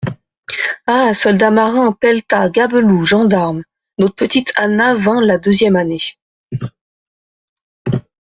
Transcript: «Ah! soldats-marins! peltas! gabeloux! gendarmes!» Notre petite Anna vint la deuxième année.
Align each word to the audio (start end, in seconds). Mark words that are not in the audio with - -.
«Ah! 0.87 1.13
soldats-marins! 1.13 1.93
peltas! 1.93 2.49
gabeloux! 2.49 3.05
gendarmes!» 3.05 3.61
Notre 3.99 4.15
petite 4.15 4.51
Anna 4.55 4.95
vint 4.95 5.21
la 5.21 5.37
deuxième 5.37 5.75
année. 5.75 6.01